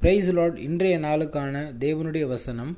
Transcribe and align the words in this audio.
Price 0.00 0.30
Lord 0.30 0.58
இன்றைய 0.58 0.98
நாளுக்கான 0.98 1.54
தேவனுடைய 1.80 2.24
வசனம். 2.26 2.72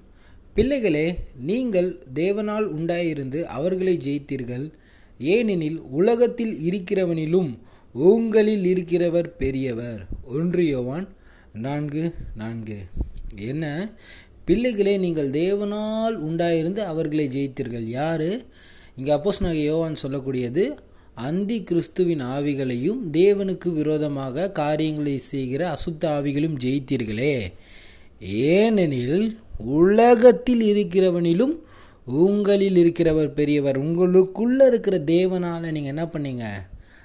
பிள்ளைகளே 0.55 1.07
நீங்கள் 1.49 1.89
தேவனால் 2.15 2.67
உண்டாயிருந்து 2.77 3.43
அவர்களை 3.43 3.95
ஜெயித்தீர்கள். 4.05 4.73
ஏனெனில் 5.19 5.81
உலகத்தில் 5.91 6.55
இருக்கிறவனிலும் 6.69 7.51
உங்களில் 7.93 8.65
இருக்கிறவர் 8.65 9.29
பெரியவர். 9.37 10.07
ஒன்று 10.25 10.67
யோவான் 10.67 11.09
நான்கு 11.53 12.15
நான்கு. 12.37 12.79
என்ன? 13.51 13.65
பிள்ளைகளே 14.45 14.97
நீங்கள் 14.97 15.31
தேவனால் 15.31 16.17
உண்டாயிருந்து 16.29 16.79
அவர்களை 16.93 17.27
ஜெயித்தீர்கள். 17.29 17.87
யாரு? 17.99 18.31
இங்கே 18.97 19.13
அப்போஸ் 19.13 19.45
நாங்கள் 19.47 19.69
யோவான் 19.71 20.03
சொல்லக்கூடியது 20.03 20.65
அந்தி 21.27 21.63
கிறிஸ்துவின் 21.63 22.23
ஆவிகளையும் 22.23 22.99
தேவனுக்கு 23.13 23.73
விரோதமாக 23.73 24.51
காரியங்களை 24.51 25.19
செய்கிற 25.19 25.63
அசுத்த 25.73 26.05
ஆவிகளும் 26.07 26.57
ஜெயித்தீர்களே. 26.65 27.53
ஏனெனில் 28.53 29.39
உலகத்தில் 29.59 30.61
இருக்கிறவனிலும் 30.61 31.55
உங்களில் 32.05 32.79
இருக்கிறவர் 32.83 33.31
பெரியவர். 33.31 33.79
உங்களுக்குள்ள 33.81 34.67
இருக்கிற 34.67 34.99
தேவனால 34.99 35.73
நீங்கள் 35.77 35.93
என்ன 35.95 36.05
பண்ணீங்க? 36.05 36.45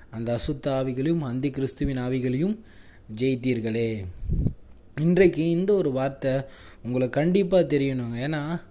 அந்த 0.10 0.40
அசுத்த 0.40 0.68
ஆவிகளையும் 0.68 1.20
அந்தி 1.20 1.50
கிறிஸ்துவின் 1.50 1.98
ஆவிகளையும் 1.98 2.56
ஜெயித்தீர்களே. 3.16 3.90
இன்றைக்கு 5.02 5.50
இந்த 5.50 5.74
ஒரு 5.74 5.92
வார்த்தை 5.92 6.34
உங்களுக்கு 6.84 7.22
கண்டிப்பாக 7.22 7.78
தெரியணுங்க. 7.78 8.20
ஏன்னா 8.28 8.62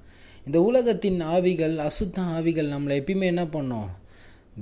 இந்த 0.47 0.61
உலகத்தின் 0.63 1.21
ஆவிகள் 1.21 1.77
அசுத்த 1.89 2.21
ஆவிகள் 2.37 2.73
நம்மளை 2.75 2.97
எப்பயுமே 3.03 3.25
என்ன 3.25 3.45
பண்ணோம்? 3.45 3.91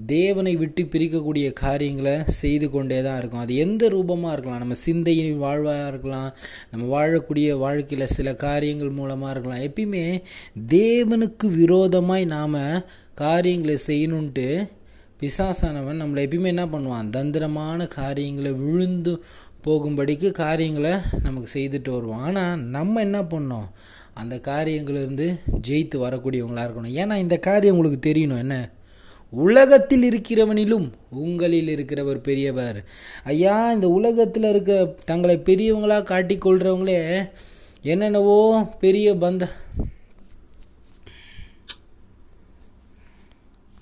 தேவனை 0.06 0.56
விட்டு 0.56 0.82
பிரிக்கக்கூடிய 0.82 1.52
காரியங்களை 1.52 2.22
செய்து 2.24 2.70
கொண்டே 2.70 3.02
தான் 3.02 3.18
இருக்கும். 3.18 3.40
அது 3.40 3.56
எந்த 3.56 3.88
ரூபமாக 3.88 4.32
இருக்கலாம். 4.32 4.58
நம்ம 4.58 4.74
சிந்தையின் 4.74 5.38
வாழ்வாக 5.38 5.88
இருக்கலாம். 5.88 6.34
நம்ம 6.70 6.84
வாழக்கூடிய 6.96 7.58
வாழ்க்கையில் 7.58 8.06
சில 8.06 8.34
காரியங்கள் 8.34 8.88
மூலமாக 8.88 9.30
இருக்கலாம். 9.30 9.62
எப்பயுமே 9.62 10.22
தேவனுக்கு 10.68 11.46
விரோதமாய் 11.46 12.24
நாம் 12.24 12.82
காரியங்களை 13.14 13.78
செய்யணுன்ட்டு 13.86 14.68
பிசாசானவன் 15.20 16.00
நம்மளை 16.02 16.22
எப்பயுமே 16.26 16.46
என்ன 16.46 16.66
பண்ணுவான்? 16.66 17.10
தந்திரமான 17.10 17.86
காரியங்களை 17.86 18.52
விழுந்து 18.52 19.22
போகும்படிக்கு 19.64 20.30
காரியங்களை 20.30 20.92
நமக்கு 21.22 21.60
செய்துட்டு 21.60 21.90
வருவோம் 21.90 22.18
ஆனால் 22.18 22.60
நம்ம 22.60 23.00
என்ன 23.00 23.22
பண்ணோம்? 23.22 23.68
அந்த 24.14 24.36
காரியங்களிலிருந்து 24.36 25.38
ஜெயித்து 25.68 25.96
வரக்கூடியவங்களாக 25.96 26.68
இருக்கணும். 26.68 26.94
ஏன்னா 26.94 27.16
இந்த 27.16 27.38
காரியம் 27.38 27.76
உங்களுக்கு 27.76 28.12
தெரியணும். 28.12 28.38
என்ன? 28.38 28.70
உலகத்தில் 29.30 30.02
இருக்கிறவனிலும் 30.02 30.90
உங்களில் 31.10 31.68
இருக்கிறவர் 31.68 32.22
பெரியவர். 32.22 32.84
ஐயா 33.24 33.72
இந்த 33.72 33.88
உலகத்தில் 33.88 34.42
இருக்கிற 34.42 34.94
தங்களை 35.04 35.36
பெரியவங்களாக 35.36 36.14
காட்டிக்கொள்கிறவங்களே 36.14 37.30
என்னென்னவோ 37.82 38.68
பெரிய 38.80 39.14
பந்த 39.14 39.48